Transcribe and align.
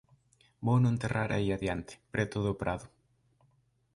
Vouno 0.65 0.87
enterrar 0.93 1.29
aí 1.31 1.47
adiante, 1.51 1.93
preto 2.13 2.37
do 2.45 2.53
prado... 2.61 2.85